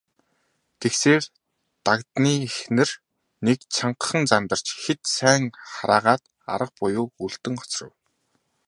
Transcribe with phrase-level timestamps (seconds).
[0.79, 1.23] Тэгсээр,
[1.85, 2.89] Дагданы эхнэр
[3.45, 7.91] нэг чангахан зандарч хэд сайн хараагаад арга буюу үлдэн хоцров.